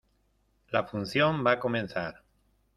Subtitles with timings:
[0.71, 2.11] La función va a comenzar.